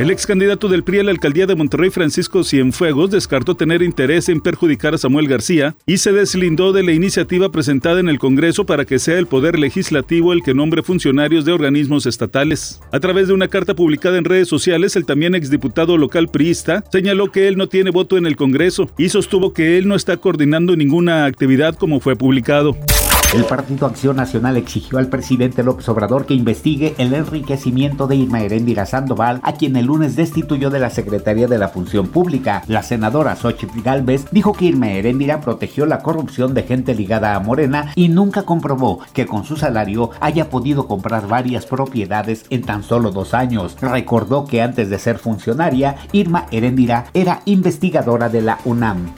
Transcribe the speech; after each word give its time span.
El 0.00 0.10
ex 0.10 0.26
candidato 0.26 0.68
del 0.68 0.82
PRI 0.82 1.00
a 1.00 1.04
la 1.04 1.10
alcaldía 1.10 1.44
de 1.44 1.54
Monterrey, 1.54 1.90
Francisco 1.90 2.42
Cienfuegos, 2.42 3.10
descartó 3.10 3.54
tener 3.54 3.82
interés 3.82 4.30
en 4.30 4.40
perjudicar 4.40 4.94
a 4.94 4.98
Samuel 4.98 5.28
García 5.28 5.76
y 5.84 5.98
se 5.98 6.10
deslindó 6.10 6.72
de 6.72 6.82
la 6.82 6.92
iniciativa 6.92 7.52
presentada 7.52 8.00
en 8.00 8.08
el 8.08 8.18
Congreso 8.18 8.64
para 8.64 8.86
que 8.86 8.98
sea 8.98 9.18
el 9.18 9.26
Poder 9.26 9.58
Legislativo 9.58 10.32
el 10.32 10.42
que 10.42 10.54
nombre 10.54 10.82
funcionarios 10.82 11.44
de 11.44 11.52
organismos 11.52 12.06
estatales. 12.06 12.80
A 12.92 13.00
través 13.00 13.28
de 13.28 13.34
una 13.34 13.48
carta 13.48 13.74
publicada 13.74 14.16
en 14.16 14.24
redes 14.24 14.48
sociales, 14.48 14.96
el 14.96 15.04
también 15.04 15.34
exdiputado 15.34 15.98
local 15.98 16.28
priista 16.28 16.82
señaló 16.90 17.30
que 17.30 17.46
él 17.46 17.58
no 17.58 17.68
tiene 17.68 17.90
voto 17.90 18.16
en 18.16 18.24
el 18.24 18.36
Congreso 18.36 18.90
y 18.96 19.10
sostuvo 19.10 19.52
que 19.52 19.76
él 19.76 19.86
no 19.86 19.96
está 19.96 20.16
coordinando 20.16 20.76
ninguna 20.76 21.26
actividad 21.26 21.74
como 21.74 22.00
fue 22.00 22.16
publicado. 22.16 22.74
El 23.32 23.44
Partido 23.44 23.86
Acción 23.86 24.16
Nacional 24.16 24.56
exigió 24.56 24.98
al 24.98 25.06
presidente 25.06 25.62
López 25.62 25.88
Obrador 25.88 26.26
que 26.26 26.34
investigue 26.34 26.96
el 26.98 27.14
enriquecimiento 27.14 28.08
de 28.08 28.16
Irma 28.16 28.40
Heréndira 28.40 28.86
Sandoval, 28.86 29.38
a 29.44 29.52
quien 29.52 29.76
el 29.76 29.86
lunes 29.86 30.16
destituyó 30.16 30.68
de 30.68 30.80
la 30.80 30.90
Secretaría 30.90 31.46
de 31.46 31.56
la 31.56 31.68
Función 31.68 32.08
Pública. 32.08 32.64
La 32.66 32.82
senadora 32.82 33.36
Xochitl 33.36 33.82
Galvez 33.82 34.26
dijo 34.32 34.52
que 34.52 34.64
Irma 34.64 34.90
Heréndira 34.90 35.40
protegió 35.40 35.86
la 35.86 36.00
corrupción 36.00 36.54
de 36.54 36.64
gente 36.64 36.92
ligada 36.92 37.36
a 37.36 37.40
Morena 37.40 37.92
y 37.94 38.08
nunca 38.08 38.42
comprobó 38.42 38.98
que 39.12 39.26
con 39.26 39.44
su 39.44 39.56
salario 39.56 40.10
haya 40.18 40.50
podido 40.50 40.88
comprar 40.88 41.28
varias 41.28 41.66
propiedades 41.66 42.46
en 42.50 42.62
tan 42.62 42.82
solo 42.82 43.12
dos 43.12 43.32
años. 43.32 43.76
Recordó 43.80 44.44
que 44.44 44.60
antes 44.60 44.90
de 44.90 44.98
ser 44.98 45.18
funcionaria, 45.18 45.94
Irma 46.10 46.46
Heréndira 46.50 47.04
era 47.14 47.42
investigadora 47.44 48.28
de 48.28 48.42
la 48.42 48.58
UNAM. 48.64 49.14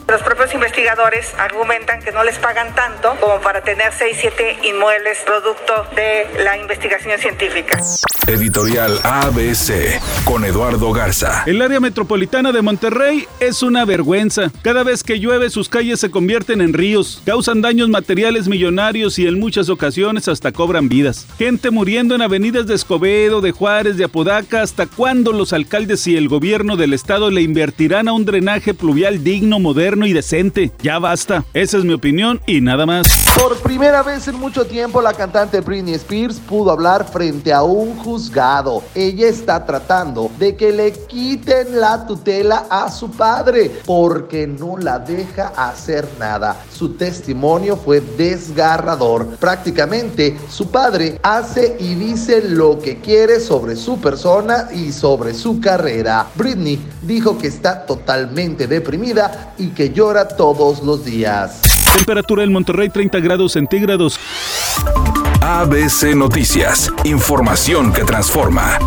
Investigadores 0.73 1.35
argumentan 1.39 2.01
que 2.01 2.13
no 2.13 2.25
les 2.25 2.39
pagan 2.39 2.75
tanto 2.75 3.15
como 3.21 3.43
para 3.43 3.61
tener 3.61 3.93
6, 3.93 4.17
7 4.19 4.61
inmuebles 4.63 5.19
producto 5.27 5.87
de 5.95 6.27
la 6.43 6.57
investigación 6.57 7.19
científica. 7.19 7.79
Editorial 8.27 8.99
ABC 9.03 10.01
con 10.25 10.45
Eduardo 10.45 10.93
Garza. 10.93 11.43
El 11.45 11.61
área 11.61 11.81
metropolitana 11.81 12.53
de 12.53 12.63
Monterrey 12.63 13.27
es 13.41 13.63
una 13.63 13.85
vergüenza. 13.85 14.51
Cada 14.63 14.83
vez 14.83 15.03
que 15.03 15.19
llueve 15.19 15.51
sus 15.51 15.69
calles 15.69 16.01
se 16.01 16.11
convierten 16.11 16.63
en 16.63 16.73
ríos, 16.73 17.21
causan 17.27 17.61
daños 17.61 17.91
materiales 17.91 18.49
millonarios 18.49 19.19
y 19.19 19.27
en 19.27 19.39
muchas 19.39 19.69
ocasiones 19.69 20.29
hasta 20.29 20.53
cobran 20.53 20.89
vidas. 20.89 21.27
Gente 21.37 21.71
muriendo 21.71 22.15
en 22.15 22.23
avenidas 22.23 22.67
de 22.67 22.77
Escobedo, 22.77 23.43
de 23.43 23.51
Juárez, 23.51 23.99
de 23.99 24.05
Apodaca. 24.05 24.63
¿Hasta 24.63 24.87
cuándo 24.87 25.33
los 25.33 25.53
alcaldes 25.53 26.07
y 26.07 26.17
el 26.17 26.29
gobierno 26.29 26.77
del 26.77 26.95
estado 26.95 27.31
le 27.31 27.43
invertirán 27.43 28.09
a 28.09 28.13
un 28.13 28.25
drenaje 28.25 28.73
pluvial 28.73 29.23
digno, 29.23 29.59
moderno 29.59 30.07
y 30.07 30.13
decente? 30.13 30.62
Ya 30.83 30.99
basta. 30.99 31.45
Esa 31.55 31.79
es 31.79 31.85
mi 31.85 31.95
opinión 31.95 32.41
y 32.47 32.61
nada 32.61 32.87
más. 32.87 33.09
Por 33.41 33.59
primera 33.59 34.03
vez 34.03 34.29
en 34.29 34.37
mucho 34.37 34.67
tiempo 34.67 35.01
la 35.01 35.15
cantante 35.15 35.61
Britney 35.61 35.95
Spears 35.95 36.39
pudo 36.39 36.71
hablar 36.71 37.07
frente 37.11 37.53
a 37.53 37.63
un 37.63 37.97
juzgado. 37.97 38.83
Ella 38.95 39.29
está 39.29 39.65
tratando 39.65 40.31
de 40.39 40.55
que 40.55 40.73
le 40.73 40.93
quiten 40.93 41.81
la 41.81 42.07
tutela 42.07 42.67
a 42.71 42.91
su 42.91 43.11
padre 43.11 43.71
porque 43.87 44.47
no 44.47 44.77
la 44.77 44.99
deja 44.99 45.49
hacer 45.57 46.07
nada. 46.19 46.57
Su 46.73 46.91
testimonio 46.95 47.77
fue 47.77 48.01
desgarrador. 48.01 49.27
Prácticamente 49.37 50.39
su 50.49 50.71
padre 50.71 51.19
hace 51.23 51.77
y 51.81 51.95
dice 51.95 52.43
lo 52.43 52.79
que 52.79 53.01
quiere 53.01 53.41
sobre 53.41 53.77
su 53.77 53.99
persona 54.01 54.69
y 54.73 54.93
sobre 54.93 55.35
su 55.35 55.61
carrera. 55.61 56.27
Britney 56.35 56.79
dijo 57.03 57.39
que 57.39 57.49
está 57.49 57.87
totalmente 57.87 58.67
deprimida 58.67 59.55
y 59.59 59.69
que 59.69 59.91
llora 59.91 60.29
todos 60.55 60.83
los 60.83 61.05
días. 61.05 61.61
Temperatura 61.95 62.45
en 62.45 62.53
Monterrey 62.53 62.89
30 62.89 63.21
grados 63.21 63.53
centígrados. 63.53 64.19
ABC 65.41 66.15
Noticias. 66.15 66.93
Información 67.05 67.93
que 67.93 68.05
transforma. 68.05 68.79